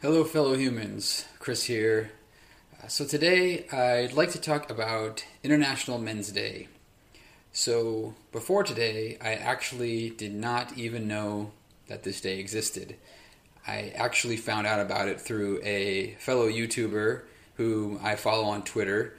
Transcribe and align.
Hello, 0.00 0.22
fellow 0.22 0.54
humans. 0.54 1.24
Chris 1.40 1.64
here. 1.64 2.12
Uh, 2.80 2.86
so, 2.86 3.04
today 3.04 3.66
I'd 3.70 4.12
like 4.12 4.30
to 4.30 4.40
talk 4.40 4.70
about 4.70 5.24
International 5.42 5.98
Men's 5.98 6.30
Day. 6.30 6.68
So, 7.50 8.14
before 8.30 8.62
today, 8.62 9.18
I 9.20 9.32
actually 9.32 10.10
did 10.10 10.32
not 10.32 10.78
even 10.78 11.08
know 11.08 11.50
that 11.88 12.04
this 12.04 12.20
day 12.20 12.38
existed. 12.38 12.94
I 13.66 13.92
actually 13.96 14.36
found 14.36 14.68
out 14.68 14.78
about 14.78 15.08
it 15.08 15.20
through 15.20 15.60
a 15.64 16.14
fellow 16.20 16.48
YouTuber 16.48 17.22
who 17.56 17.98
I 18.00 18.14
follow 18.14 18.44
on 18.44 18.62
Twitter. 18.62 19.14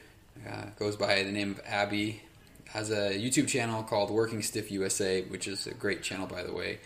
Uh, 0.50 0.68
goes 0.78 0.96
by 0.96 1.24
the 1.24 1.32
name 1.34 1.52
of 1.52 1.62
Abby. 1.66 2.22
Has 2.68 2.90
a 2.90 3.20
YouTube 3.20 3.50
channel 3.50 3.84
called 3.84 4.12
Working 4.12 4.42
Stiff 4.42 4.72
USA, 4.72 5.24
which 5.24 5.46
is 5.46 5.68
a 5.68 5.74
great 5.74 6.04
channel, 6.04 6.26
by 6.26 6.44
the 6.44 6.54
way. 6.54 6.80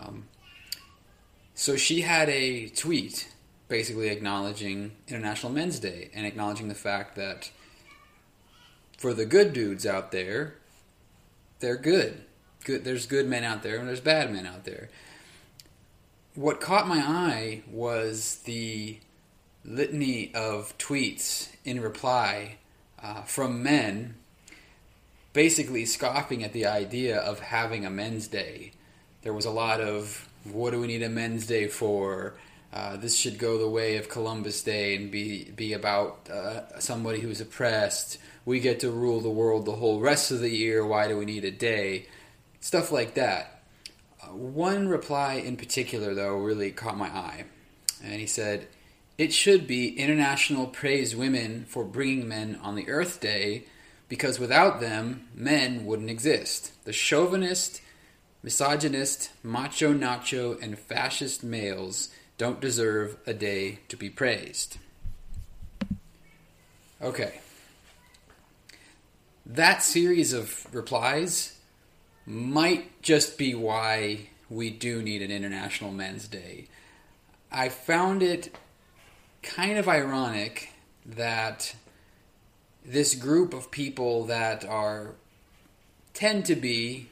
Um, 0.00 0.24
so 1.56 1.74
she 1.74 2.02
had 2.02 2.28
a 2.28 2.68
tweet 2.68 3.32
basically 3.66 4.08
acknowledging 4.08 4.92
International 5.08 5.50
Men's 5.50 5.78
Day 5.78 6.10
and 6.14 6.26
acknowledging 6.26 6.68
the 6.68 6.74
fact 6.74 7.16
that 7.16 7.50
for 8.98 9.14
the 9.14 9.24
good 9.24 9.54
dudes 9.54 9.86
out 9.86 10.12
there, 10.12 10.54
they're 11.60 11.78
good. 11.78 12.22
Good 12.64 12.84
there's 12.84 13.06
good 13.06 13.26
men 13.26 13.42
out 13.42 13.62
there 13.62 13.78
and 13.78 13.88
there's 13.88 14.00
bad 14.00 14.30
men 14.30 14.44
out 14.44 14.64
there. 14.64 14.90
What 16.34 16.60
caught 16.60 16.86
my 16.86 16.98
eye 16.98 17.62
was 17.70 18.42
the 18.44 18.98
litany 19.64 20.34
of 20.34 20.76
tweets 20.76 21.48
in 21.64 21.80
reply 21.80 22.58
uh, 23.02 23.22
from 23.22 23.62
men 23.62 24.16
basically 25.32 25.86
scoffing 25.86 26.44
at 26.44 26.52
the 26.52 26.66
idea 26.66 27.18
of 27.18 27.40
having 27.40 27.86
a 27.86 27.90
men's 27.90 28.28
day. 28.28 28.72
There 29.22 29.32
was 29.32 29.46
a 29.46 29.50
lot 29.50 29.80
of 29.80 30.28
what 30.52 30.70
do 30.70 30.80
we 30.80 30.86
need 30.86 31.02
a 31.02 31.08
men's 31.08 31.46
day 31.46 31.68
for? 31.68 32.34
Uh, 32.72 32.96
this 32.96 33.16
should 33.16 33.38
go 33.38 33.58
the 33.58 33.68
way 33.68 33.96
of 33.96 34.08
Columbus 34.08 34.62
Day 34.62 34.96
and 34.96 35.10
be 35.10 35.44
be 35.44 35.72
about 35.72 36.28
uh, 36.28 36.78
somebody 36.78 37.20
who's 37.20 37.40
oppressed. 37.40 38.18
We 38.44 38.60
get 38.60 38.80
to 38.80 38.90
rule 38.90 39.20
the 39.20 39.30
world 39.30 39.64
the 39.64 39.72
whole 39.72 40.00
rest 40.00 40.30
of 40.30 40.40
the 40.40 40.50
year. 40.50 40.84
Why 40.84 41.08
do 41.08 41.16
we 41.16 41.24
need 41.24 41.44
a 41.44 41.50
day? 41.50 42.06
Stuff 42.60 42.92
like 42.92 43.14
that. 43.14 43.62
Uh, 44.22 44.26
one 44.28 44.88
reply 44.88 45.34
in 45.34 45.56
particular, 45.56 46.14
though, 46.14 46.36
really 46.36 46.70
caught 46.70 46.98
my 46.98 47.08
eye, 47.08 47.44
and 48.02 48.20
he 48.20 48.26
said, 48.26 48.68
"It 49.16 49.32
should 49.32 49.66
be 49.66 49.98
International 49.98 50.66
Praise 50.66 51.16
Women 51.16 51.64
for 51.68 51.84
bringing 51.84 52.28
men 52.28 52.58
on 52.62 52.74
the 52.74 52.88
Earth 52.88 53.20
Day." 53.20 53.64
Because 54.08 54.38
without 54.38 54.80
them, 54.80 55.26
men 55.34 55.84
wouldn't 55.84 56.10
exist. 56.10 56.72
The 56.84 56.92
chauvinist 56.92 57.80
misogynist, 58.46 59.30
macho 59.42 59.92
nacho, 59.92 60.62
and 60.62 60.78
fascist 60.78 61.42
males 61.42 62.10
don't 62.38 62.60
deserve 62.60 63.16
a 63.26 63.34
day 63.34 63.80
to 63.88 63.96
be 63.96 64.08
praised. 64.08 64.78
Okay. 67.02 67.40
That 69.44 69.82
series 69.82 70.32
of 70.32 70.72
replies 70.72 71.58
might 72.24 73.02
just 73.02 73.36
be 73.36 73.52
why 73.56 74.28
we 74.48 74.70
do 74.70 75.02
need 75.02 75.22
an 75.22 75.32
International 75.32 75.90
Men's 75.90 76.28
Day. 76.28 76.68
I 77.50 77.68
found 77.68 78.22
it 78.22 78.56
kind 79.42 79.76
of 79.76 79.88
ironic 79.88 80.72
that 81.04 81.74
this 82.84 83.16
group 83.16 83.52
of 83.52 83.72
people 83.72 84.26
that 84.26 84.64
are 84.64 85.16
tend 86.14 86.44
to 86.44 86.54
be 86.54 87.08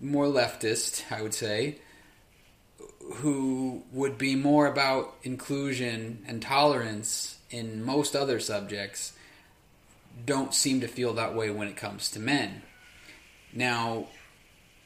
more 0.00 0.26
leftist, 0.26 1.04
I 1.12 1.22
would 1.22 1.34
say, 1.34 1.78
who 3.16 3.82
would 3.92 4.18
be 4.18 4.34
more 4.34 4.66
about 4.66 5.14
inclusion 5.22 6.24
and 6.26 6.40
tolerance 6.40 7.38
in 7.50 7.84
most 7.84 8.14
other 8.14 8.40
subjects, 8.40 9.12
don't 10.24 10.54
seem 10.54 10.80
to 10.80 10.88
feel 10.88 11.14
that 11.14 11.34
way 11.34 11.50
when 11.50 11.68
it 11.68 11.76
comes 11.76 12.10
to 12.10 12.20
men. 12.20 12.62
Now, 13.52 14.06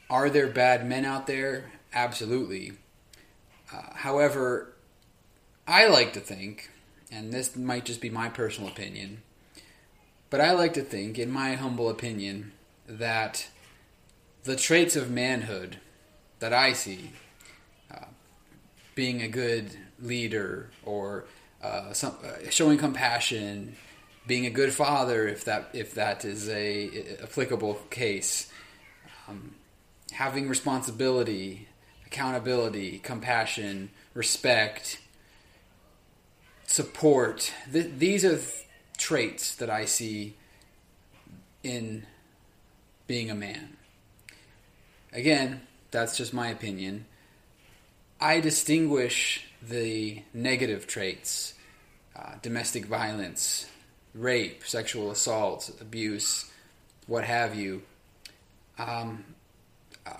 are 0.09 0.31
there 0.31 0.49
bad 0.49 0.87
men 0.87 1.05
out 1.05 1.27
there? 1.27 1.73
Absolutely. 1.93 2.73
Uh, 3.73 3.95
however, 3.95 4.73
I 5.67 5.87
like 5.87 6.13
to 6.15 6.21
think, 6.21 6.71
and 7.11 7.33
this 7.33 7.57
might 7.57 7.85
just 7.85 8.01
be 8.01 8.11
my 8.11 8.29
personal 8.29 8.71
opinion, 8.71 9.23
but 10.31 10.41
I 10.41 10.53
like 10.53 10.75
to 10.75 10.83
think, 10.83 11.19
in 11.19 11.31
my 11.31 11.55
humble 11.55 11.89
opinion, 11.89 12.53
that 12.87 13.49
the 14.45 14.57
traits 14.57 14.95
of 14.95 15.11
manhood 15.11 15.79
that 16.39 16.53
I 16.53 16.75
see, 16.75 17.11
uh, 17.91 18.05
being 18.95 19.23
a 19.23 19.29
good 19.29 19.71
leader 20.01 20.71
or 20.85 21.25
uh, 21.63 21.93
some, 21.95 22.15
uh, 22.23 22.51
showing 22.51 22.79
compassion, 22.79 23.77
being 24.27 24.45
a 24.45 24.51
good 24.51 24.73
father, 24.73 25.27
if 25.27 25.45
that 25.47 25.71
if 25.73 25.95
that 25.95 26.25
is 26.25 26.49
a, 26.49 27.17
applicable 27.23 27.75
case, 27.91 28.51
um, 29.29 29.55
having 30.13 30.49
responsibility, 30.49 31.69
accountability, 32.07 32.99
compassion, 32.99 33.91
respect, 34.13 34.99
support. 36.67 37.53
Th- 37.73 37.91
these 37.97 38.25
are 38.25 38.37
th- 38.37 38.67
traits 38.99 39.55
that 39.57 39.71
I 39.71 39.87
see 39.87 40.35
in 41.63 42.07
being 43.07 43.31
a 43.31 43.35
man. 43.35 43.77
Again, 45.15 45.63
that's 45.93 46.17
just 46.17 46.35
my 46.35 46.49
opinion. 46.49 47.07
I 48.21 48.41
distinguish 48.41 49.47
the 49.63 50.23
negative 50.35 50.87
traits 50.87 51.55
uh, 52.17 52.35
domestic 52.43 52.87
violence, 52.87 53.67
rape, 54.15 54.65
sexual 54.65 55.11
assault, 55.11 55.71
abuse, 55.81 56.51
what 57.07 57.25
have 57.25 57.57
you. 57.57 57.83
Um, 58.79 59.25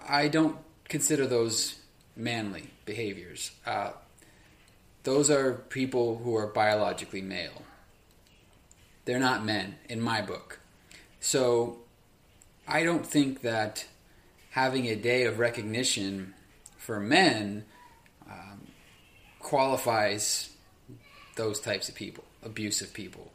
I 0.09 0.29
don't 0.29 0.57
consider 0.89 1.27
those 1.27 1.77
manly 2.17 2.71
behaviors. 2.85 3.53
Uh, 3.65 3.93
those 5.05 5.31
are 5.31 5.53
people 5.69 6.19
who 6.19 6.37
are 6.37 6.47
biologically 6.49 7.23
male. 7.23 7.63
They're 9.05 9.21
not 9.21 9.45
men 9.45 9.77
in 9.89 10.01
my 10.01 10.21
book. 10.23 10.59
So 11.21 11.79
I 12.67 12.83
don't 12.83 13.07
think 13.07 13.43
that 13.43 13.87
having 14.55 14.87
a 14.87 14.95
day 14.95 15.25
of 15.25 15.41
recognition 15.41 16.33
for 16.77 17.01
men 17.01 17.65
um, 18.31 18.61
qualifies 19.41 20.49
those 21.35 21.59
types 21.59 21.89
of 21.89 21.95
people, 21.97 22.23
abusive 22.41 22.95
people. 22.95 23.33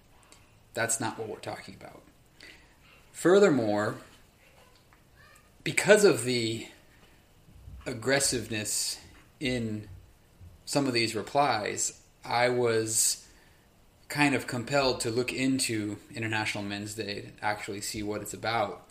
That's 0.73 1.01
not 1.01 1.19
what 1.19 1.27
we're 1.27 1.39
talking 1.39 1.75
about. 1.75 2.01
Furthermore, 3.11 3.95
because 5.65 6.05
of 6.05 6.23
the 6.23 6.65
aggressiveness 7.85 8.97
in 9.41 9.89
some 10.63 10.87
of 10.87 10.93
these 10.93 11.15
replies, 11.15 11.99
I 12.23 12.47
was 12.47 13.27
kind 14.07 14.35
of 14.35 14.47
compelled 14.47 15.01
to 15.01 15.11
look 15.11 15.33
into 15.33 15.97
International 16.15 16.63
Men's 16.63 16.93
Day 16.95 17.23
to 17.23 17.45
actually 17.45 17.81
see 17.81 18.03
what 18.03 18.21
it's 18.21 18.33
about. 18.33 18.85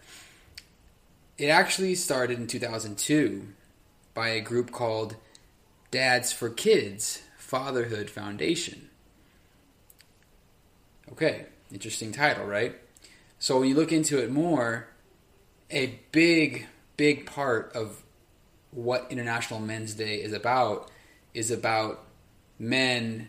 It 1.39 1.47
actually 1.47 1.95
started 1.95 2.41
in 2.41 2.49
2002 2.49 3.47
by 4.13 4.31
a 4.31 4.41
group 4.41 4.73
called 4.73 5.15
Dads 5.93 6.33
for 6.33 6.51
Kids 6.51 7.23
Fatherhood 7.37 8.11
Foundation. 8.11 8.91
Okay, 11.13 11.47
interesting 11.73 12.11
title, 12.11 12.45
right? 12.45 12.75
So 13.39 13.61
when 13.61 13.69
you 13.69 13.77
look 13.77 13.93
into 13.93 14.19
it 14.19 14.33
more, 14.33 14.89
a 15.71 16.01
big, 16.11 16.67
big 16.97 17.25
part 17.25 17.71
of 17.73 18.03
what 18.73 19.07
International 19.09 19.61
Men's 19.61 19.95
Day 19.95 20.17
is 20.17 20.33
about 20.33 20.91
is 21.35 21.53
about 21.53 22.05
men 22.59 23.29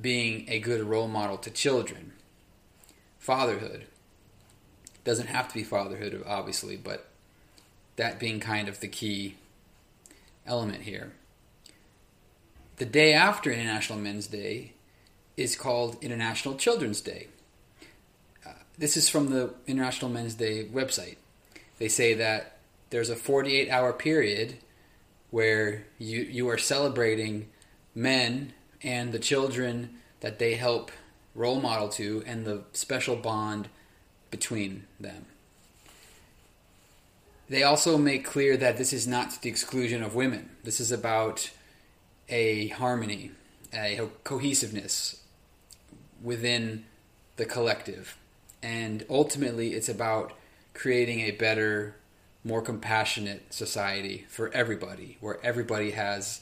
being 0.00 0.46
a 0.48 0.58
good 0.58 0.80
role 0.82 1.06
model 1.06 1.36
to 1.36 1.50
children. 1.50 2.14
Fatherhood. 3.18 3.86
Doesn't 5.04 5.26
have 5.26 5.48
to 5.48 5.54
be 5.54 5.64
fatherhood, 5.64 6.24
obviously, 6.26 6.76
but 6.76 7.10
that 7.96 8.18
being 8.18 8.40
kind 8.40 8.68
of 8.68 8.80
the 8.80 8.88
key 8.88 9.36
element 10.46 10.82
here. 10.82 11.12
The 12.76 12.84
day 12.84 13.12
after 13.12 13.50
International 13.50 13.98
Men's 13.98 14.26
Day 14.26 14.72
is 15.36 15.56
called 15.56 15.96
International 16.02 16.54
Children's 16.56 17.00
Day. 17.00 17.28
Uh, 18.44 18.50
this 18.78 18.96
is 18.96 19.08
from 19.08 19.30
the 19.30 19.54
International 19.66 20.10
Men's 20.10 20.34
Day 20.34 20.64
website. 20.66 21.16
They 21.78 21.88
say 21.88 22.14
that 22.14 22.58
there's 22.90 23.10
a 23.10 23.16
48 23.16 23.70
hour 23.70 23.92
period 23.92 24.56
where 25.30 25.84
you, 25.98 26.20
you 26.22 26.48
are 26.48 26.58
celebrating 26.58 27.48
men 27.94 28.52
and 28.82 29.12
the 29.12 29.18
children 29.18 29.96
that 30.20 30.38
they 30.38 30.54
help 30.54 30.90
role 31.34 31.60
model 31.60 31.88
to 31.88 32.22
and 32.26 32.44
the 32.44 32.62
special 32.72 33.16
bond 33.16 33.68
between 34.30 34.84
them. 34.98 35.26
They 37.48 37.62
also 37.62 37.96
make 37.96 38.24
clear 38.24 38.56
that 38.56 38.76
this 38.76 38.92
is 38.92 39.06
not 39.06 39.40
the 39.40 39.48
exclusion 39.48 40.02
of 40.02 40.14
women. 40.14 40.50
This 40.64 40.80
is 40.80 40.90
about 40.90 41.50
a 42.28 42.68
harmony, 42.68 43.30
a 43.72 44.08
cohesiveness 44.24 45.22
within 46.22 46.84
the 47.36 47.44
collective. 47.44 48.16
And 48.62 49.04
ultimately, 49.08 49.74
it's 49.74 49.88
about 49.88 50.32
creating 50.74 51.20
a 51.20 51.30
better, 51.30 51.94
more 52.42 52.62
compassionate 52.62 53.52
society 53.54 54.26
for 54.28 54.52
everybody, 54.52 55.18
where 55.20 55.38
everybody 55.44 55.92
has 55.92 56.40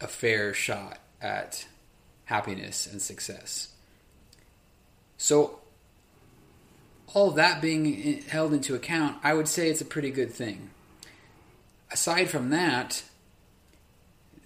a 0.00 0.08
fair 0.08 0.52
shot 0.52 0.98
at 1.22 1.66
happiness 2.24 2.86
and 2.86 3.00
success. 3.00 3.68
So, 5.16 5.60
all 7.14 7.30
that 7.30 7.62
being 7.62 8.22
held 8.22 8.52
into 8.52 8.74
account, 8.74 9.16
I 9.22 9.32
would 9.34 9.48
say 9.48 9.70
it's 9.70 9.80
a 9.80 9.86
pretty 9.86 10.10
good 10.10 10.32
thing. 10.32 10.70
Aside 11.90 12.28
from 12.28 12.50
that, 12.50 13.04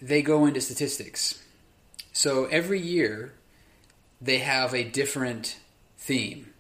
they 0.01 0.21
go 0.21 0.45
into 0.45 0.61
statistics. 0.61 1.43
So 2.13 2.45
every 2.45 2.79
year, 2.79 3.33
they 4.21 4.39
have 4.39 4.75
a 4.75 4.85
different 4.85 5.57
theme. 5.97 6.53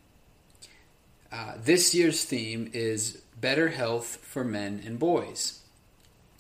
Uh, 1.30 1.54
this 1.62 1.94
year's 1.94 2.24
theme 2.24 2.70
is 2.72 3.22
better 3.38 3.68
health 3.68 4.18
for 4.22 4.44
men 4.44 4.82
and 4.86 4.98
boys. 4.98 5.60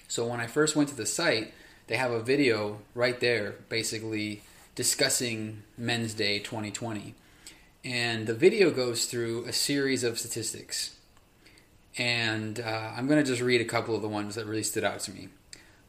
So 0.08 0.26
when 0.26 0.40
I 0.40 0.46
first 0.46 0.76
went 0.76 0.88
to 0.88 0.96
the 0.96 1.04
site, 1.04 1.52
they 1.88 1.96
have 1.96 2.10
a 2.10 2.22
video 2.22 2.78
right 2.94 3.20
there 3.20 3.56
basically 3.68 4.42
discussing 4.74 5.62
Men's 5.76 6.14
Day 6.14 6.38
2020. 6.38 7.14
And 7.84 8.26
the 8.26 8.34
video 8.34 8.70
goes 8.70 9.06
through 9.06 9.44
a 9.44 9.52
series 9.52 10.02
of 10.04 10.18
statistics. 10.18 10.96
And 11.96 12.60
uh, 12.60 12.92
I'm 12.96 13.06
going 13.06 13.22
to 13.22 13.28
just 13.28 13.42
read 13.42 13.60
a 13.60 13.64
couple 13.64 13.94
of 13.94 14.02
the 14.02 14.08
ones 14.08 14.34
that 14.34 14.46
really 14.46 14.62
stood 14.62 14.84
out 14.84 15.00
to 15.00 15.12
me. 15.12 15.28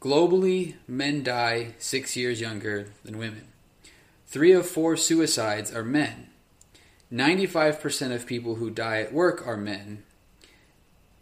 Globally, 0.02 0.76
men 0.88 1.24
die 1.24 1.74
six 1.78 2.16
years 2.16 2.40
younger 2.40 2.88
than 3.04 3.18
women. 3.18 3.48
Three 4.28 4.52
of 4.52 4.68
four 4.68 4.96
suicides 4.96 5.74
are 5.74 5.84
men. 5.84 6.30
95% 7.12 8.14
of 8.14 8.28
people 8.28 8.56
who 8.56 8.70
die 8.70 9.02
at 9.02 9.12
work 9.12 9.46
are 9.46 9.58
men. 9.58 10.04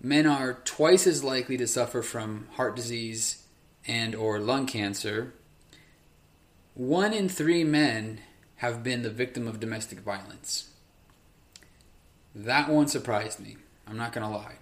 Men 0.02 0.28
are 0.28 0.60
twice 0.66 1.08
as 1.08 1.24
likely 1.24 1.58
to 1.58 1.68
suffer 1.68 2.02
from 2.02 2.48
heart 2.54 2.76
disease 2.76 3.44
and 3.88 4.14
or 4.14 4.40
lung 4.40 4.68
cancer. 4.68 5.34
One 6.74 7.14
in 7.14 7.30
3 7.30 7.64
men 7.64 8.20
have 8.58 8.84
been 8.84 9.04
the 9.04 9.10
victim 9.10 9.48
of 9.48 9.60
domestic 9.60 10.00
violence. 10.00 10.70
That 12.36 12.70
one 12.70 12.88
surprised 12.88 13.40
me. 13.40 13.58
I'm 13.88 13.98
not 13.98 14.14
going 14.14 14.26
to 14.26 14.36
lie. 14.36 14.56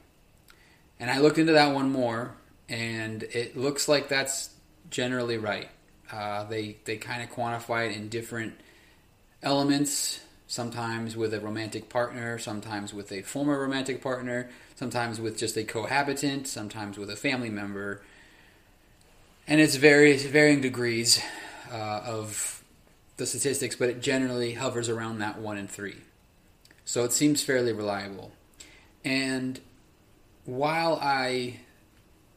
And 0.99 1.09
I 1.09 1.19
looked 1.19 1.37
into 1.37 1.53
that 1.53 1.73
one 1.73 1.91
more 1.91 2.35
and 2.69 3.23
it 3.23 3.57
looks 3.57 3.87
like 3.87 4.07
that's 4.07 4.49
generally 4.89 5.37
right. 5.37 5.69
Uh, 6.11 6.43
they 6.45 6.77
they 6.85 6.97
kind 6.97 7.23
of 7.23 7.29
quantify 7.29 7.89
it 7.89 7.95
in 7.95 8.09
different 8.09 8.53
elements. 9.43 10.21
Sometimes 10.47 11.17
with 11.17 11.33
a 11.33 11.39
romantic 11.39 11.89
partner, 11.89 12.37
sometimes 12.37 12.93
with 12.93 13.11
a 13.11 13.23
former 13.23 13.59
romantic 13.59 14.01
partner, 14.01 14.49
sometimes 14.75 15.19
with 15.19 15.37
just 15.37 15.57
a 15.57 15.63
cohabitant, 15.63 16.47
sometimes 16.47 16.99
with 16.99 17.09
a 17.09 17.15
family 17.15 17.49
member, 17.49 18.03
and 19.47 19.59
it's 19.59 19.75
various 19.75 20.23
varying 20.23 20.61
degrees 20.61 21.19
uh, 21.71 22.01
of 22.05 22.54
the 23.17 23.25
statistics, 23.25 23.75
but 23.75 23.89
it 23.89 24.01
generally 24.01 24.53
hovers 24.53 24.89
around 24.89 25.19
that 25.19 25.39
one 25.39 25.57
in 25.57 25.67
three. 25.67 25.97
So 26.83 27.03
it 27.03 27.11
seems 27.11 27.43
fairly 27.43 27.73
reliable. 27.73 28.31
And 29.03 29.59
while 30.45 30.99
I 31.01 31.59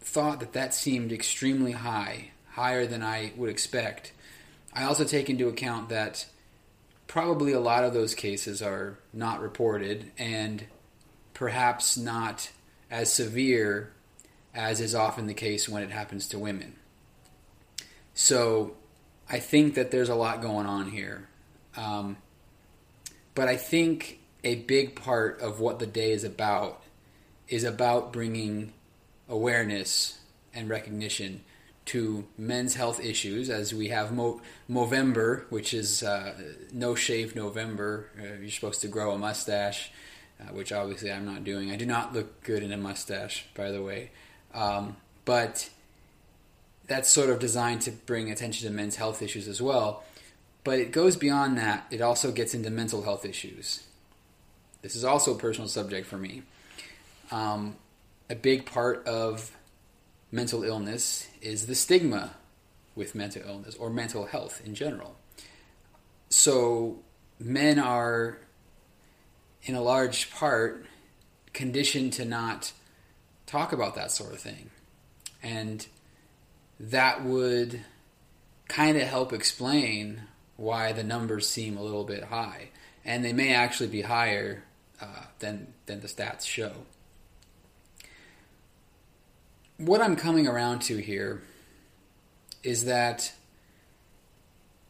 thought 0.01 0.41
that 0.41 0.55
that 0.55 0.73
seemed 0.73 1.13
extremely 1.13 1.73
high, 1.73 2.31
higher 2.59 2.87
than 2.87 3.05
I 3.05 3.33
would 3.37 3.51
expect. 3.51 4.13
I 4.73 4.83
also 4.85 5.05
take 5.05 5.31
into 5.31 5.49
account 5.49 5.91
that 5.91 6.27
probably 7.07 7.53
a 7.53 7.61
lot 7.61 7.85
of 7.85 7.95
those 7.95 8.17
cases 8.17 8.61
are 8.61 8.99
not 9.13 9.41
reported 9.41 10.11
and 10.19 10.65
perhaps 11.35 11.97
not 11.97 12.51
as 12.91 13.13
severe 13.13 13.93
as 14.55 14.81
is 14.81 14.95
often 14.95 15.27
the 15.27 15.35
case 15.35 15.69
when 15.69 15.85
it 15.85 15.91
happens 15.91 16.27
to 16.29 16.39
women. 16.39 16.75
So 18.15 18.77
I 19.31 19.39
think 19.39 19.75
that 19.75 19.91
there's 19.91 20.09
a 20.09 20.15
lot 20.15 20.41
going 20.41 20.67
on 20.67 20.91
here. 20.91 21.29
Um, 21.77 22.17
but 23.35 23.49
I 23.49 23.57
think 23.57 24.19
a 24.43 24.57
big 24.57 24.97
part 24.97 25.41
of 25.41 25.61
what 25.61 25.79
the 25.79 25.87
day 25.87 26.13
is 26.13 26.25
about 26.25 26.83
is 27.49 27.65
about 27.65 28.13
bringing 28.13 28.73
awareness 29.29 30.19
and 30.55 30.69
recognition 30.69 31.43
to 31.87 32.27
men's 32.37 32.75
health 32.75 33.01
issues 33.03 33.49
as 33.49 33.73
we 33.73 33.89
have 33.89 34.13
Mo- 34.13 34.41
Movember, 34.69 35.45
which 35.51 35.73
is 35.73 36.03
uh, 36.03 36.35
No 36.73 36.95
Shave 36.95 37.35
November. 37.35 38.11
Uh, 38.19 38.41
you're 38.41 38.51
supposed 38.51 38.83
to 38.83 38.89
grow 38.89 39.13
a 39.13 39.19
mustache, 39.19 39.91
uh, 40.41 40.53
which 40.53 40.71
obviously 40.71 41.11
I'm 41.11 41.25
not 41.25 41.45
doing. 41.45 41.71
I 41.71 41.77
do 41.77 41.87
not 41.87 42.13
look 42.13 42.43
good 42.43 42.63
in 42.63 42.73
a 42.73 42.77
mustache, 42.77 43.47
by 43.55 43.71
the 43.71 43.83
way. 43.83 44.11
Um, 44.53 44.97
but 45.25 45.71
that's 46.89 47.09
sort 47.09 47.31
of 47.31 47.39
designed 47.39 47.83
to 47.83 47.93
bring 47.93 48.31
attention 48.31 48.67
to 48.67 48.75
men's 48.75 48.97
health 48.97 49.23
issues 49.23 49.47
as 49.47 49.63
well. 49.63 50.03
But 50.65 50.81
it 50.81 50.91
goes 50.91 51.17
beyond 51.17 51.57
that, 51.59 51.87
it 51.91 52.01
also 52.01 52.33
gets 52.33 52.55
into 52.55 52.71
mental 52.71 53.03
health 53.03 53.25
issues. 53.25 53.85
This 54.83 54.97
is 54.97 55.05
also 55.05 55.35
a 55.35 55.39
personal 55.39 55.69
subject 55.69 56.07
for 56.07 56.19
me. 56.19 56.43
Um, 57.31 57.77
a 58.29 58.35
big 58.35 58.67
part 58.67 59.07
of 59.07 59.57
mental 60.31 60.65
illness 60.65 61.29
is 61.41 61.67
the 61.67 61.75
stigma 61.75 62.35
with 62.95 63.15
mental 63.15 63.43
illness 63.47 63.77
or 63.77 63.91
mental 63.91 64.27
health 64.27 64.61
in 64.65 64.75
general. 64.75 65.17
So, 66.31 66.99
men 67.39 67.79
are, 67.79 68.39
in 69.63 69.75
a 69.75 69.81
large 69.81 70.31
part, 70.31 70.85
conditioned 71.53 72.13
to 72.15 72.25
not 72.25 72.73
talk 73.47 73.73
about 73.73 73.95
that 73.95 74.11
sort 74.11 74.33
of 74.33 74.41
thing. 74.41 74.71
And 75.43 75.87
that 76.81 77.25
would 77.25 77.81
kind 78.69 78.97
of 78.97 79.05
help 79.05 79.33
explain 79.33 80.23
why 80.57 80.93
the 80.93 81.05
numbers 81.05 81.49
seem 81.49 81.77
a 81.77 81.83
little 81.83 82.05
bit 82.05 82.25
high. 82.25 82.71
And 83.05 83.25
they 83.25 83.33
may 83.33 83.55
actually 83.55 83.89
be 83.89 84.03
higher 84.03 84.65
uh, 85.01 85.25
than, 85.39 85.73
than 85.87 86.01
the 86.01 86.09
stats 86.09 86.45
show 86.45 86.73
what 89.79 90.01
I'm 90.01 90.17
coming 90.17 90.49
around 90.49 90.81
to 90.83 90.97
here 90.97 91.41
is 92.65 92.87
that 92.87 93.33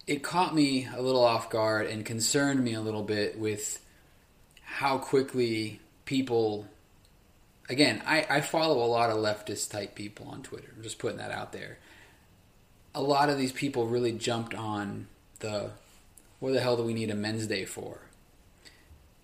it 0.07 0.23
caught 0.23 0.55
me 0.55 0.89
a 0.97 1.03
little 1.03 1.25
off 1.25 1.51
guard 1.51 1.87
and 1.87 2.05
concerned 2.05 2.65
me 2.65 2.73
a 2.73 2.81
little 2.81 3.03
bit 3.03 3.39
with 3.39 3.81
how 4.63 4.97
quickly 4.97 5.81
people 6.07 6.67
again 7.69 8.03
I, 8.07 8.27
I 8.29 8.41
follow 8.41 8.85
a 8.85 8.87
lot 8.87 9.11
of 9.11 9.17
leftist 9.19 9.71
type 9.71 9.95
people 9.95 10.29
on 10.29 10.43
twitter. 10.43 10.73
I'm 10.77 10.83
just 10.83 10.99
putting 10.99 11.19
that 11.19 11.31
out 11.31 11.53
there. 11.53 11.79
A 12.95 13.03
lot 13.03 13.29
of 13.29 13.39
these 13.39 13.53
people 13.53 13.87
really 13.87 14.13
jumped 14.13 14.55
on 14.55 15.09
the 15.41 15.71
what 16.41 16.53
the 16.53 16.61
hell 16.61 16.77
do 16.77 16.83
we 16.83 16.95
need 16.95 17.11
a 17.11 17.15
men's 17.15 17.47
day 17.47 17.65
for? 17.65 18.01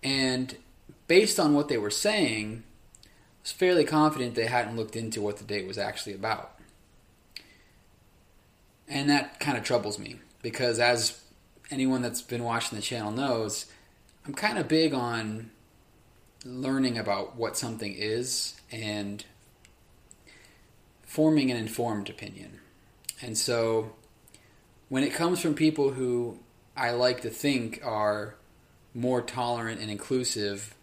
And 0.03 0.55
based 1.07 1.39
on 1.39 1.53
what 1.53 1.67
they 1.67 1.77
were 1.77 1.89
saying 1.89 2.63
I 3.03 3.09
was 3.41 3.51
fairly 3.51 3.83
confident 3.85 4.35
they 4.35 4.47
hadn't 4.47 4.75
looked 4.75 4.95
into 4.95 5.21
what 5.21 5.37
the 5.37 5.43
date 5.43 5.67
was 5.67 5.77
actually 5.77 6.15
about. 6.15 6.55
And 8.87 9.09
that 9.09 9.39
kind 9.39 9.57
of 9.57 9.63
troubles 9.63 9.97
me 9.97 10.19
because, 10.41 10.79
as 10.79 11.19
anyone 11.71 12.01
that's 12.01 12.21
been 12.21 12.43
watching 12.43 12.75
the 12.75 12.81
channel 12.81 13.11
knows, 13.11 13.65
I'm 14.25 14.33
kind 14.33 14.57
of 14.57 14.67
big 14.67 14.93
on 14.93 15.51
learning 16.45 16.97
about 16.97 17.35
what 17.35 17.57
something 17.57 17.93
is 17.93 18.55
and 18.71 19.25
forming 21.03 21.51
an 21.51 21.57
informed 21.57 22.09
opinion. 22.09 22.59
And 23.21 23.37
so, 23.37 23.91
when 24.87 25.03
it 25.03 25.13
comes 25.13 25.41
from 25.41 25.55
people 25.55 25.91
who 25.91 26.39
I 26.77 26.91
like 26.91 27.21
to 27.21 27.29
think 27.29 27.81
are 27.83 28.35
more 28.93 29.21
tolerant 29.21 29.81
and 29.81 29.91
inclusive 29.91 30.75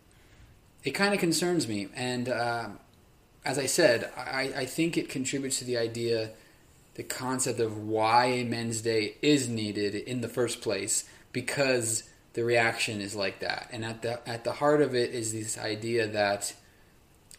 it 0.84 0.92
kind 0.92 1.14
of 1.14 1.20
concerns 1.20 1.68
me. 1.68 1.88
And 1.94 2.28
uh, 2.28 2.68
as 3.44 3.58
I 3.58 3.66
said, 3.66 4.10
I, 4.16 4.52
I 4.56 4.66
think 4.66 4.96
it 4.96 5.08
contributes 5.08 5.58
to 5.60 5.64
the 5.64 5.78
idea, 5.78 6.30
the 6.94 7.02
concept 7.02 7.60
of 7.60 7.78
why 7.78 8.26
a 8.26 8.44
men's 8.44 8.80
day 8.80 9.16
is 9.22 9.48
needed 9.48 9.94
in 9.94 10.20
the 10.20 10.28
first 10.28 10.60
place, 10.60 11.08
because 11.32 12.04
the 12.34 12.44
reaction 12.44 13.00
is 13.00 13.14
like 13.14 13.40
that. 13.40 13.68
And 13.72 13.84
at 13.84 14.02
the 14.02 14.26
at 14.28 14.44
the 14.44 14.52
heart 14.52 14.80
of 14.80 14.94
it 14.94 15.10
is 15.10 15.32
this 15.32 15.58
idea 15.58 16.06
that 16.08 16.54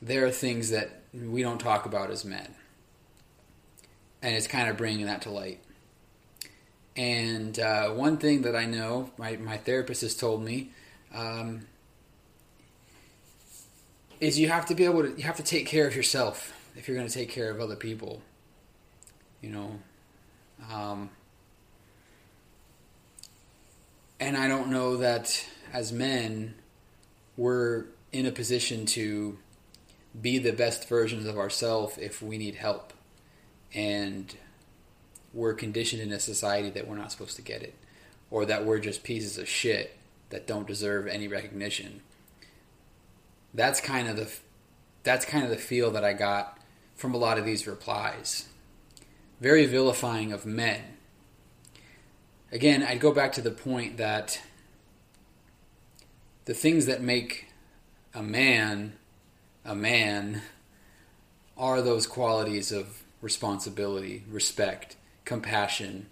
there 0.02 0.26
are 0.26 0.32
things 0.32 0.70
that 0.70 0.90
we 1.14 1.42
don't 1.42 1.60
talk 1.60 1.86
about 1.86 2.12
as 2.12 2.26
men, 2.26 2.56
and 4.22 4.36
it's 4.36 4.48
kind 4.48 4.70
of 4.70 4.78
bringing 4.78 5.06
that 5.06 5.22
to 5.24 5.30
light. 5.30 5.60
And 6.96 7.58
uh, 7.60 7.90
one 7.90 8.18
thing 8.18 8.44
that 8.44 8.56
I 8.56 8.66
know, 8.66 9.12
my 9.18 9.38
my 9.38 9.58
therapist 9.58 10.02
has 10.02 10.16
told 10.16 10.44
me. 10.44 10.72
Um, 11.14 11.68
is 14.24 14.40
you 14.40 14.48
have 14.48 14.66
to 14.66 14.74
be 14.74 14.86
able 14.86 15.04
to 15.04 15.10
you 15.18 15.24
have 15.24 15.36
to 15.36 15.44
take 15.44 15.68
care 15.68 15.86
of 15.86 15.96
yourself 15.96 16.54
if 16.78 16.88
you're 16.88 16.96
going 16.96 17.08
to 17.08 17.14
take 17.14 17.30
care 17.30 17.52
of 17.52 17.60
other 17.60 17.76
people. 17.76 18.22
You 19.42 19.50
know, 19.50 19.80
um, 20.72 21.10
and 24.24 24.38
I 24.38 24.48
don't 24.48 24.70
know 24.70 24.98
that 24.98 25.46
as 25.74 25.92
men 25.92 26.56
we're 27.36 27.86
in 28.12 28.26
a 28.26 28.32
position 28.32 28.86
to 28.86 29.38
be 30.20 30.38
the 30.38 30.54
best 30.54 30.88
versions 30.88 31.26
of 31.26 31.38
ourselves 31.38 31.98
if 31.98 32.22
we 32.22 32.38
need 32.38 32.56
help. 32.56 32.94
And 33.74 34.34
we're 35.34 35.54
conditioned 35.54 36.02
in 36.02 36.12
a 36.12 36.20
society 36.20 36.70
that 36.70 36.88
we're 36.88 36.96
not 36.96 37.12
supposed 37.12 37.36
to 37.36 37.42
get 37.42 37.64
it, 37.64 37.74
or 38.30 38.46
that 38.46 38.66
we're 38.66 38.80
just 38.80 39.04
pieces 39.04 39.38
of 39.38 39.50
shit 39.50 39.98
that 40.30 40.48
don't 40.48 40.68
deserve 40.68 41.08
any 41.08 41.28
recognition. 41.28 42.02
That's 43.54 43.82
kind 43.82 44.08
of 44.08 44.16
the 44.16 44.32
that's 45.04 45.26
kind 45.26 45.44
of 45.44 45.50
the 45.50 45.58
feel 45.58 45.92
that 45.92 46.06
I 46.06 46.14
got 46.14 46.60
from 46.96 47.14
a 47.14 47.18
lot 47.18 47.38
of 47.38 47.46
these 47.46 47.68
replies. 47.68 48.48
Very 49.42 49.66
vilifying 49.66 50.32
of 50.32 50.46
men. 50.46 50.82
Again, 52.54 52.84
I'd 52.84 53.00
go 53.00 53.12
back 53.12 53.32
to 53.34 53.42
the 53.42 53.50
point 53.50 53.98
that 53.98 54.40
the 56.46 56.54
things 56.54 56.86
that 56.86 57.02
make 57.02 57.48
a 58.14 58.22
man 58.22 58.94
a 59.66 59.74
man 59.74 60.42
are 61.58 61.82
those 61.82 62.06
qualities 62.06 62.72
of 62.72 63.02
responsibility, 63.22 64.24
respect, 64.30 64.98
compassion, 65.26 66.08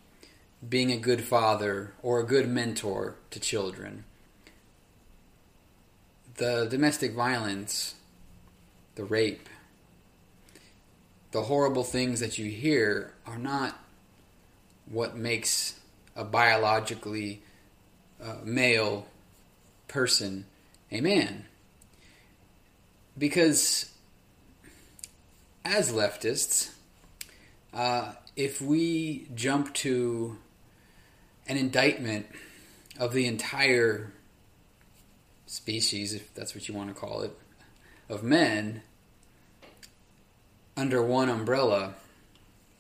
being 0.67 0.91
a 0.91 0.97
good 0.97 1.23
father 1.23 1.93
or 2.01 2.19
a 2.19 2.25
good 2.25 2.47
mentor 2.47 3.17
to 3.29 3.39
children. 3.39 4.05
The 6.37 6.65
domestic 6.69 7.13
violence, 7.13 7.95
the 8.95 9.03
rape, 9.03 9.49
the 11.31 11.43
horrible 11.43 11.83
things 11.83 12.19
that 12.19 12.39
you 12.39 12.49
hear 12.49 13.13
are 13.27 13.37
not 13.37 13.77
what 14.85 15.15
makes 15.15 15.80
a 16.21 16.23
biologically 16.23 17.41
uh, 18.23 18.35
male 18.43 19.07
person 19.87 20.45
a 20.91 21.01
man. 21.01 21.45
Because 23.17 23.91
as 25.65 25.91
leftists, 25.91 26.69
uh, 27.73 28.13
if 28.35 28.61
we 28.61 29.27
jump 29.33 29.73
to 29.73 30.37
an 31.47 31.57
indictment 31.57 32.27
of 32.99 33.13
the 33.13 33.25
entire 33.25 34.13
species, 35.47 36.13
if 36.13 36.31
that's 36.35 36.53
what 36.53 36.67
you 36.67 36.75
want 36.75 36.89
to 36.89 36.93
call 36.93 37.21
it, 37.21 37.35
of 38.09 38.21
men 38.21 38.83
under 40.77 41.01
one 41.01 41.29
umbrella, 41.29 41.95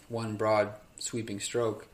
one 0.09 0.35
broad 0.35 0.69
sweeping 0.99 1.39
stroke, 1.39 1.87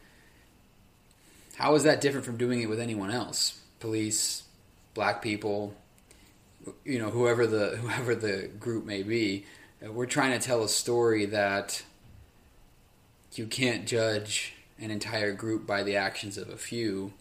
how 1.58 1.74
is 1.74 1.84
that 1.84 2.02
different 2.02 2.26
from 2.26 2.38
doing 2.38 2.62
it 2.62 2.70
with 2.70 2.80
anyone 2.80 3.10
else? 3.10 3.60
Police, 3.80 4.44
black 4.94 5.24
people, 5.24 5.74
you 6.86 7.00
know, 7.00 7.10
whoever 7.10 7.48
the 7.48 7.78
whoever 7.82 8.16
the 8.16 8.50
group 8.60 8.86
may 8.86 9.04
be. 9.04 9.46
We're 9.82 10.06
trying 10.06 10.40
to 10.40 10.46
tell 10.46 10.64
a 10.64 10.70
story 10.70 11.26
that 11.28 11.84
you 13.34 13.46
can't 13.48 13.86
judge 13.86 14.54
an 14.80 14.92
entire 14.92 15.34
group 15.34 15.68
by 15.68 15.84
the 15.84 15.96
actions 15.96 16.38
of 16.38 16.50
a 16.50 16.58
few. 16.58 17.14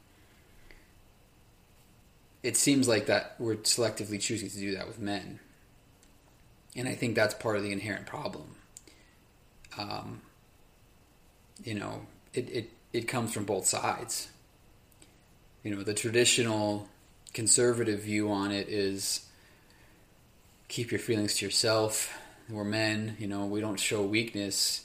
It 2.42 2.56
seems 2.56 2.86
like 2.86 3.06
that 3.06 3.36
we're 3.38 3.56
selectively 3.56 4.20
choosing 4.20 4.48
to 4.48 4.56
do 4.56 4.74
that 4.76 4.86
with 4.86 4.98
men. 4.98 5.40
And 6.74 6.88
I 6.88 6.94
think 6.94 7.14
that's 7.14 7.34
part 7.34 7.56
of 7.56 7.62
the 7.62 7.72
inherent 7.72 8.06
problem. 8.06 8.54
Um, 9.78 10.22
you 11.64 11.74
know, 11.74 12.06
it, 12.32 12.48
it, 12.50 12.70
it 12.92 13.08
comes 13.08 13.32
from 13.32 13.44
both 13.44 13.66
sides. 13.66 14.28
You 15.62 15.74
know, 15.74 15.82
the 15.82 15.94
traditional 15.94 16.88
conservative 17.34 18.00
view 18.00 18.30
on 18.30 18.52
it 18.52 18.68
is 18.68 19.26
keep 20.68 20.90
your 20.90 20.98
feelings 20.98 21.36
to 21.36 21.44
yourself. 21.44 22.16
We're 22.48 22.64
men, 22.64 23.16
you 23.18 23.26
know, 23.26 23.46
we 23.46 23.60
don't 23.60 23.80
show 23.80 24.02
weakness. 24.02 24.84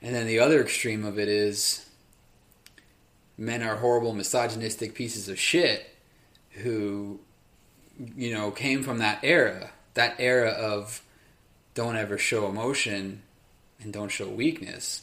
And 0.00 0.14
then 0.14 0.26
the 0.26 0.38
other 0.38 0.60
extreme 0.60 1.04
of 1.04 1.18
it 1.18 1.28
is 1.28 1.84
men 3.36 3.62
are 3.62 3.76
horrible, 3.76 4.12
misogynistic 4.14 4.94
pieces 4.94 5.28
of 5.28 5.38
shit 5.38 5.86
who, 6.50 7.20
you 8.16 8.32
know, 8.32 8.50
came 8.50 8.82
from 8.82 8.98
that 8.98 9.20
era, 9.22 9.70
that 9.94 10.16
era 10.18 10.50
of 10.50 11.02
don't 11.74 11.96
ever 11.96 12.18
show 12.18 12.46
emotion 12.48 13.22
and 13.82 13.92
don't 13.92 14.08
show 14.08 14.28
weakness. 14.28 15.02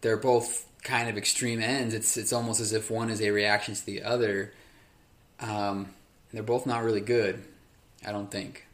They're 0.00 0.16
both 0.16 0.66
kind 0.86 1.08
of 1.08 1.18
extreme 1.18 1.60
ends. 1.60 1.92
It's 1.92 2.16
it's 2.16 2.32
almost 2.32 2.60
as 2.60 2.72
if 2.72 2.90
one 2.90 3.10
is 3.10 3.20
a 3.20 3.30
reaction 3.30 3.74
to 3.74 3.84
the 3.84 4.02
other 4.02 4.52
um, 5.40 5.90
they're 6.32 6.42
both 6.42 6.66
not 6.66 6.84
really 6.84 7.00
good, 7.00 7.42
I 8.06 8.12
don't 8.12 8.30
think. 8.30 8.66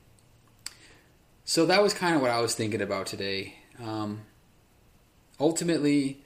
So 1.44 1.66
that 1.66 1.82
was 1.82 1.92
kind 1.92 2.14
of 2.14 2.22
what 2.22 2.30
I 2.30 2.40
was 2.40 2.54
thinking 2.54 2.80
about 2.80 3.06
today. 3.06 3.56
Um, 3.82 4.22
ultimately, 5.40 6.22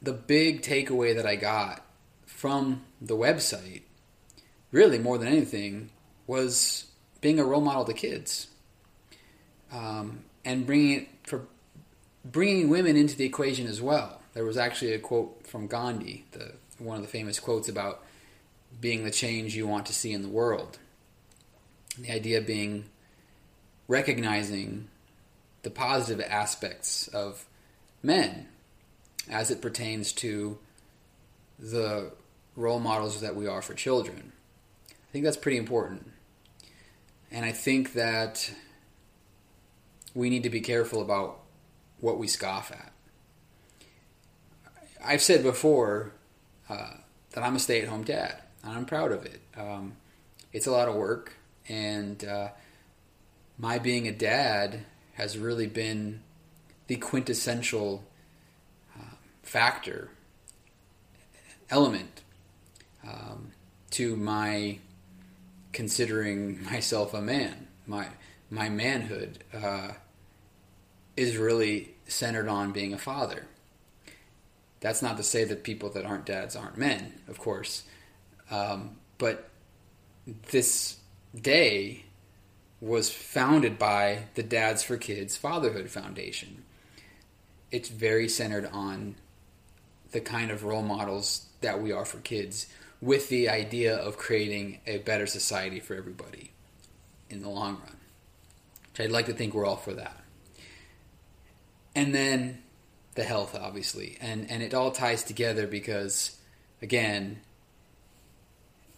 the 0.00 0.12
big 0.12 0.62
takeaway 0.62 1.14
that 1.16 1.26
I 1.26 1.36
got 1.36 1.84
from 2.26 2.84
the 3.00 3.16
website, 3.16 3.82
really 4.70 4.98
more 4.98 5.18
than 5.18 5.28
anything, 5.28 5.90
was 6.26 6.86
being 7.20 7.40
a 7.40 7.44
role 7.44 7.60
model 7.60 7.84
to 7.84 7.92
kids 7.92 8.46
um, 9.72 10.24
and 10.44 10.64
bringing 10.64 11.00
it 11.00 11.08
for 11.24 11.42
bringing 12.24 12.68
women 12.68 12.96
into 12.96 13.16
the 13.16 13.24
equation 13.24 13.66
as 13.66 13.82
well. 13.82 14.17
There 14.38 14.46
was 14.46 14.56
actually 14.56 14.92
a 14.92 15.00
quote 15.00 15.48
from 15.48 15.66
Gandhi, 15.66 16.24
the 16.30 16.52
one 16.78 16.94
of 16.94 17.02
the 17.02 17.08
famous 17.08 17.40
quotes 17.40 17.68
about 17.68 18.04
being 18.80 19.02
the 19.02 19.10
change 19.10 19.56
you 19.56 19.66
want 19.66 19.86
to 19.86 19.92
see 19.92 20.12
in 20.12 20.22
the 20.22 20.28
world. 20.28 20.78
The 21.98 22.12
idea 22.12 22.40
being 22.40 22.84
recognizing 23.88 24.90
the 25.64 25.70
positive 25.70 26.24
aspects 26.24 27.08
of 27.08 27.46
men 28.00 28.46
as 29.28 29.50
it 29.50 29.60
pertains 29.60 30.12
to 30.12 30.58
the 31.58 32.12
role 32.54 32.78
models 32.78 33.20
that 33.22 33.34
we 33.34 33.48
are 33.48 33.60
for 33.60 33.74
children. 33.74 34.32
I 34.88 35.10
think 35.10 35.24
that's 35.24 35.36
pretty 35.36 35.58
important. 35.58 36.12
And 37.32 37.44
I 37.44 37.50
think 37.50 37.94
that 37.94 38.52
we 40.14 40.30
need 40.30 40.44
to 40.44 40.48
be 40.48 40.60
careful 40.60 41.02
about 41.02 41.40
what 41.98 42.18
we 42.18 42.28
scoff 42.28 42.70
at. 42.70 42.92
I've 45.08 45.22
said 45.22 45.42
before 45.42 46.12
uh, 46.68 46.90
that 47.30 47.42
I'm 47.42 47.56
a 47.56 47.58
stay 47.58 47.80
at 47.80 47.88
home 47.88 48.04
dad 48.04 48.42
and 48.62 48.72
I'm 48.74 48.84
proud 48.84 49.10
of 49.10 49.24
it. 49.24 49.40
Um, 49.56 49.96
it's 50.52 50.66
a 50.66 50.70
lot 50.70 50.86
of 50.86 50.94
work, 50.94 51.32
and 51.66 52.22
uh, 52.24 52.48
my 53.56 53.78
being 53.78 54.06
a 54.06 54.12
dad 54.12 54.84
has 55.14 55.38
really 55.38 55.66
been 55.66 56.22
the 56.88 56.96
quintessential 56.96 58.04
uh, 58.98 59.14
factor, 59.42 60.10
element 61.70 62.22
um, 63.06 63.52
to 63.92 64.14
my 64.14 64.78
considering 65.72 66.62
myself 66.64 67.14
a 67.14 67.22
man. 67.22 67.68
My 67.86 68.08
my 68.50 68.68
manhood 68.68 69.42
uh, 69.54 69.92
is 71.16 71.38
really 71.38 71.94
centered 72.06 72.48
on 72.48 72.72
being 72.72 72.92
a 72.92 72.98
father. 72.98 73.46
That's 74.80 75.02
not 75.02 75.16
to 75.16 75.22
say 75.22 75.44
that 75.44 75.64
people 75.64 75.90
that 75.90 76.04
aren't 76.04 76.26
dads 76.26 76.54
aren't 76.56 76.76
men, 76.76 77.20
of 77.26 77.38
course. 77.38 77.84
Um, 78.50 78.96
but 79.18 79.50
this 80.50 80.98
day 81.34 82.04
was 82.80 83.10
founded 83.10 83.78
by 83.78 84.20
the 84.34 84.42
Dads 84.42 84.82
for 84.82 84.96
Kids 84.96 85.36
Fatherhood 85.36 85.90
Foundation. 85.90 86.62
It's 87.70 87.88
very 87.88 88.28
centered 88.28 88.66
on 88.72 89.16
the 90.12 90.20
kind 90.20 90.50
of 90.50 90.64
role 90.64 90.82
models 90.82 91.46
that 91.60 91.82
we 91.82 91.92
are 91.92 92.04
for 92.04 92.18
kids 92.18 92.66
with 93.00 93.28
the 93.28 93.48
idea 93.48 93.96
of 93.96 94.16
creating 94.16 94.80
a 94.86 94.98
better 94.98 95.26
society 95.26 95.80
for 95.80 95.94
everybody 95.94 96.50
in 97.28 97.42
the 97.42 97.48
long 97.48 97.74
run. 97.74 97.96
Which 98.92 99.00
I'd 99.00 99.10
like 99.10 99.26
to 99.26 99.34
think 99.34 99.54
we're 99.54 99.66
all 99.66 99.76
for 99.76 99.94
that. 99.94 100.20
And 101.94 102.14
then 102.14 102.62
the 103.18 103.24
health, 103.24 103.58
obviously. 103.60 104.16
And, 104.20 104.48
and 104.48 104.62
it 104.62 104.72
all 104.72 104.92
ties 104.92 105.24
together 105.24 105.66
because, 105.66 106.38
again, 106.80 107.40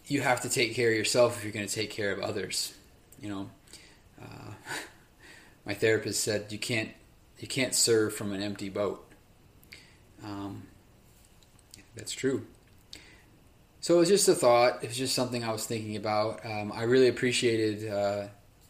you 0.05 0.21
have 0.21 0.41
to 0.41 0.49
take 0.49 0.75
care 0.75 0.91
of 0.91 0.95
yourself 0.95 1.37
if 1.37 1.43
you're 1.43 1.51
going 1.51 1.67
to 1.67 1.73
take 1.73 1.89
care 1.89 2.11
of 2.11 2.19
others. 2.19 2.73
You 3.19 3.29
know, 3.29 3.49
uh, 4.21 4.51
my 5.65 5.73
therapist 5.73 6.23
said 6.23 6.51
you 6.51 6.59
can't 6.59 6.89
you 7.39 7.47
can't 7.47 7.73
serve 7.73 8.13
from 8.13 8.33
an 8.33 8.43
empty 8.43 8.69
boat. 8.69 9.03
Um, 10.23 10.67
that's 11.95 12.11
true. 12.11 12.45
So 13.79 13.95
it 13.95 13.97
was 13.97 14.09
just 14.09 14.29
a 14.29 14.35
thought. 14.35 14.83
It 14.83 14.89
was 14.89 14.97
just 14.97 15.15
something 15.15 15.43
I 15.43 15.51
was 15.51 15.65
thinking 15.65 15.95
about. 15.95 16.45
Um, 16.45 16.71
I 16.71 16.83
really 16.83 17.07
appreciated 17.07 17.91
uh, 17.91 18.27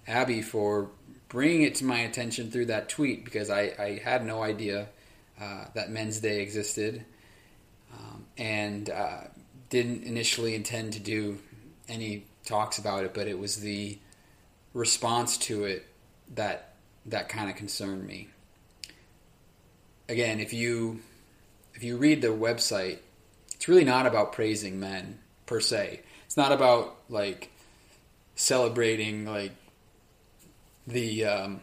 Abby 0.08 0.41
for 0.41 0.89
bringing 1.27 1.63
it 1.63 1.75
to 1.75 1.86
my 1.86 2.00
attention 2.00 2.50
through 2.50 2.67
that 2.67 2.88
tweet 2.88 3.25
because 3.25 3.50
I, 3.50 3.74
I 3.77 4.01
had 4.01 4.25
no 4.25 4.41
idea 4.41 4.88
uh, 5.42 5.66
that 5.74 5.90
Men's 5.90 6.20
Day 6.20 6.42
existed. 6.42 7.04
Um, 7.94 8.26
and 8.38 8.90
uh, 8.90 9.22
didn't 9.70 10.04
initially 10.04 10.54
intend 10.54 10.94
to 10.94 11.00
do 11.00 11.40
any 11.90 12.26
talks 12.46 12.78
about 12.78 13.04
it, 13.04 13.14
but 13.14 13.28
it 13.28 13.40
was 13.40 13.58
the 13.58 13.98
response 14.74 15.38
to 15.38 15.66
it 15.66 15.86
that 16.36 16.76
that 17.06 17.30
kind 17.30 17.50
of 17.50 17.56
concerned 17.56 18.06
me. 18.06 18.30
Again, 20.08 20.40
if 20.40 20.54
you 20.54 21.02
if 21.74 21.84
you 21.84 21.98
read 21.98 22.22
the 22.22 22.28
website, 22.28 23.00
it's 23.54 23.68
really 23.68 23.84
not 23.84 24.06
about 24.06 24.34
praising 24.34 24.80
men 24.80 25.20
per 25.46 25.60
se. 25.60 26.02
It's 26.26 26.38
not 26.38 26.52
about 26.52 26.98
like 27.10 27.50
celebrating 28.36 29.26
like 29.26 29.54
the 30.88 31.26
um, 31.26 31.62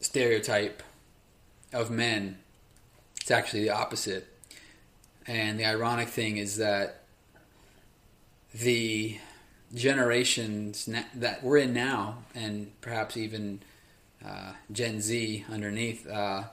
stereotype 0.00 0.82
of 1.72 1.90
men. 1.90 2.38
It's 3.28 3.32
actually 3.34 3.64
the 3.64 3.72
opposite. 3.72 4.26
And 5.26 5.60
the 5.60 5.66
ironic 5.66 6.08
thing 6.08 6.38
is 6.38 6.56
that 6.56 7.02
the 8.54 9.18
generations 9.74 10.88
that 11.14 11.44
we're 11.44 11.58
in 11.58 11.74
now, 11.74 12.24
and 12.34 12.72
perhaps 12.80 13.18
even 13.18 13.60
uh, 14.24 14.52
Gen 14.72 15.02
Z 15.02 15.44
underneath, 15.52 16.08
uh, 16.08 16.44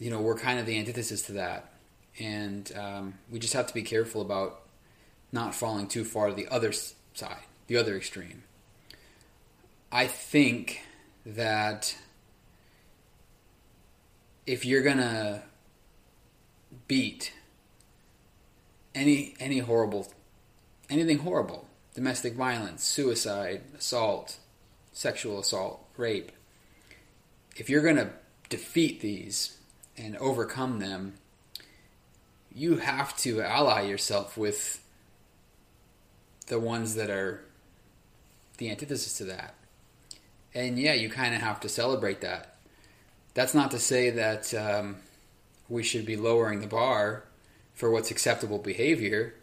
you 0.00 0.10
know, 0.10 0.20
we're 0.20 0.36
kind 0.36 0.58
of 0.58 0.66
the 0.66 0.76
antithesis 0.76 1.22
to 1.22 1.32
that. 1.34 1.72
And 2.18 2.72
um, 2.76 3.14
we 3.30 3.38
just 3.38 3.52
have 3.52 3.68
to 3.68 3.74
be 3.74 3.82
careful 3.82 4.22
about 4.22 4.62
not 5.30 5.54
falling 5.54 5.86
too 5.86 6.02
far 6.02 6.30
to 6.30 6.34
the 6.34 6.48
other 6.48 6.72
side, 6.72 7.44
the 7.68 7.76
other 7.76 7.96
extreme. 7.96 8.42
I 9.92 10.08
think 10.08 10.80
that 11.24 11.96
if 14.46 14.64
you're 14.64 14.82
gonna 14.82 15.44
beat 16.90 17.32
any 18.96 19.32
any 19.38 19.60
horrible 19.60 20.12
anything 20.90 21.18
horrible. 21.18 21.68
Domestic 21.94 22.34
violence 22.34 22.82
suicide 22.82 23.62
assault 23.78 24.38
sexual 24.90 25.38
assault 25.38 25.86
rape. 25.96 26.32
If 27.56 27.70
you're 27.70 27.84
gonna 27.84 28.10
defeat 28.48 29.00
these 29.00 29.56
and 29.96 30.16
overcome 30.16 30.80
them 30.80 31.14
you 32.52 32.78
have 32.78 33.16
to 33.18 33.40
ally 33.40 33.82
yourself 33.82 34.36
with 34.36 34.84
the 36.48 36.58
ones 36.58 36.96
that 36.96 37.08
are 37.08 37.44
the 38.58 38.68
antithesis 38.68 39.16
to 39.18 39.24
that. 39.26 39.54
And 40.54 40.76
yeah 40.76 40.94
you 40.94 41.08
kind 41.08 41.36
of 41.36 41.40
have 41.40 41.60
to 41.60 41.68
celebrate 41.68 42.20
that. 42.22 42.56
That's 43.34 43.54
not 43.54 43.70
to 43.70 43.78
say 43.78 44.10
that 44.10 44.52
um, 44.54 44.96
we 45.70 45.82
should 45.82 46.04
be 46.04 46.16
lowering 46.16 46.60
the 46.60 46.66
bar 46.66 47.24
for 47.72 47.90
what's 47.90 48.10
acceptable 48.10 48.58
behavior. 48.58 49.34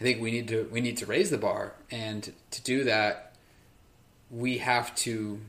I 0.00 0.04
think 0.04 0.22
we 0.22 0.30
need 0.30 0.48
to 0.48 0.66
we 0.72 0.80
need 0.80 0.96
to 0.98 1.06
raise 1.06 1.28
the 1.28 1.36
bar, 1.36 1.74
and 1.90 2.32
to 2.52 2.62
do 2.62 2.84
that, 2.84 3.34
we 4.30 4.58
have 4.58 4.94
to 4.96 5.40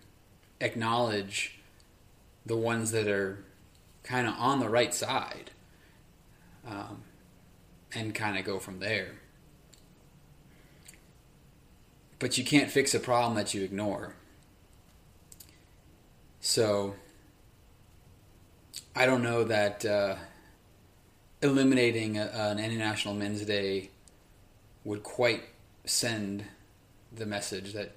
acknowledge 0.60 1.60
the 2.46 2.58
ones 2.58 2.91
that 2.91 3.08
are 3.08 3.46
kind 4.03 4.27
of 4.27 4.34
on 4.38 4.60
the 4.60 4.67
right 4.67 4.93
side, 4.93 5.51
um, 6.67 7.03
and 7.93 8.13
kind 8.13 8.38
of 8.38 8.43
go 8.43 8.60
from 8.60 8.79
there. 8.79 9.12
But 12.20 12.38
you 12.38 12.43
can't 12.43 12.70
fix 12.70 12.93
a 12.93 13.00
problem 13.00 13.36
that 13.36 13.53
you 13.53 13.63
ignore. 13.63 14.15
So 16.41 16.96
I 18.96 19.05
don't 19.05 19.24
know 19.24 19.44
that 19.46 19.86
uh, 19.86 20.16
eliminating 21.42 22.18
a, 22.18 22.25
an 22.34 22.60
International 22.60 23.14
Men's 23.14 23.46
Day 23.46 23.90
would 24.84 25.03
quite 25.03 25.44
send 25.86 26.46
the 27.12 27.25
message 27.25 27.74
that 27.74 27.92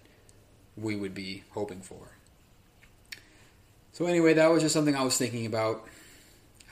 we 0.76 0.96
would 0.96 1.14
be 1.14 1.44
hoping 1.50 1.80
for. 1.80 2.14
So 3.92 4.06
anyway, 4.06 4.34
that 4.34 4.50
was 4.50 4.62
just 4.62 4.74
something 4.74 4.96
I 4.96 5.04
was 5.04 5.16
thinking 5.16 5.46
about. 5.46 5.87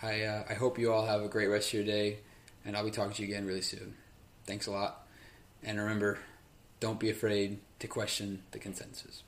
I 0.02 0.22
uh, 0.22 0.44
I 0.50 0.54
hope 0.54 0.78
you 0.78 0.92
all 0.92 1.06
have 1.06 1.22
a 1.22 1.28
great 1.28 1.46
rest 1.46 1.68
of 1.68 1.74
your 1.74 1.84
day, 1.84 2.18
and 2.64 2.76
I'll 2.76 2.84
be 2.84 2.90
talking 2.90 3.12
to 3.12 3.22
you 3.22 3.28
again 3.28 3.46
really 3.46 3.62
soon. 3.62 3.94
Thanks 4.44 4.66
a 4.66 4.72
lot, 4.72 5.06
and 5.62 5.78
remember, 5.78 6.18
don't 6.80 6.98
be 6.98 7.10
afraid 7.10 7.60
to 7.78 7.86
question 7.86 8.42
the 8.50 8.58
consensus. 8.58 9.22